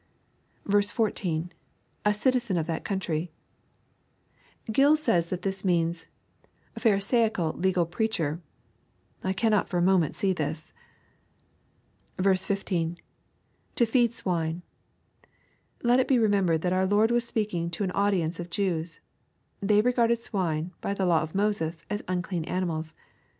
[0.67, 1.51] 14.—
[2.05, 3.31] [A citiz&ii of that country,]
[4.73, 6.07] Grill says that this means,
[6.75, 8.41] "A Pharisaical legal preacher."
[9.23, 10.73] I cannot for a moment see this.
[12.19, 12.97] 15.—
[13.75, 14.63] [To feed stvine.]
[15.83, 19.01] Let it be remembered, that our Lord wag speaking to an audience of Jews.
[19.61, 22.95] They regarded swine, by the law of Moses, as unclean animals.